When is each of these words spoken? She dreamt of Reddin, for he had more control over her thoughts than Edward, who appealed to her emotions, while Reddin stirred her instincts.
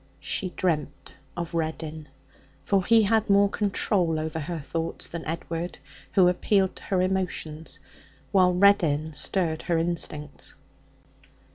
She 0.19 0.49
dreamt 0.57 1.13
of 1.37 1.53
Reddin, 1.53 2.07
for 2.65 2.83
he 2.83 3.03
had 3.03 3.29
more 3.29 3.47
control 3.49 4.19
over 4.19 4.39
her 4.39 4.57
thoughts 4.57 5.07
than 5.07 5.23
Edward, 5.25 5.77
who 6.13 6.27
appealed 6.27 6.75
to 6.77 6.83
her 6.85 7.03
emotions, 7.03 7.79
while 8.31 8.51
Reddin 8.51 9.13
stirred 9.13 9.61
her 9.61 9.77
instincts. 9.77 10.55